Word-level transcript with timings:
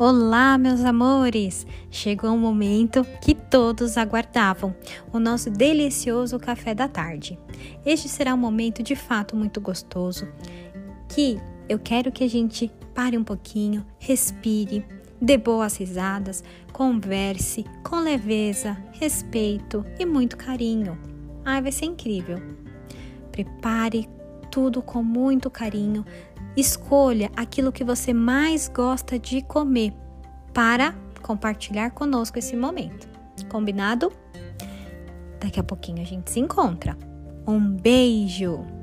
Olá, 0.00 0.56
meus 0.56 0.84
amores! 0.84 1.66
Chegou 1.90 2.32
o 2.32 2.38
momento 2.38 3.04
que 3.20 3.34
todos 3.34 3.98
aguardavam, 3.98 4.72
o 5.12 5.18
nosso 5.18 5.50
delicioso 5.50 6.38
café 6.38 6.72
da 6.72 6.86
tarde. 6.86 7.36
Este 7.84 8.08
será 8.08 8.32
um 8.32 8.38
momento 8.38 8.80
de 8.80 8.94
fato 8.94 9.34
muito 9.34 9.60
gostoso, 9.60 10.28
que 11.08 11.36
eu 11.68 11.80
quero 11.80 12.12
que 12.12 12.22
a 12.22 12.30
gente 12.30 12.70
pare 12.94 13.18
um 13.18 13.24
pouquinho, 13.24 13.84
respire, 13.98 14.86
dê 15.20 15.36
boas 15.36 15.76
risadas, 15.76 16.44
converse 16.72 17.64
com 17.82 17.98
leveza, 17.98 18.76
respeito 18.92 19.84
e 19.98 20.06
muito 20.06 20.36
carinho. 20.36 20.96
Ai, 21.44 21.60
vai 21.60 21.72
ser 21.72 21.86
incrível! 21.86 22.38
Prepare 23.32 24.08
tudo 24.50 24.82
com 24.82 25.02
muito 25.02 25.50
carinho, 25.50 26.04
Escolha 26.58 27.30
aquilo 27.36 27.70
que 27.70 27.84
você 27.84 28.12
mais 28.12 28.68
gosta 28.68 29.16
de 29.16 29.42
comer 29.42 29.92
para 30.52 30.92
compartilhar 31.22 31.90
conosco 31.92 32.36
esse 32.36 32.56
momento. 32.56 33.08
Combinado? 33.48 34.12
Daqui 35.38 35.60
a 35.60 35.62
pouquinho 35.62 36.02
a 36.02 36.04
gente 36.04 36.32
se 36.32 36.40
encontra. 36.40 36.98
Um 37.46 37.60
beijo! 37.60 38.77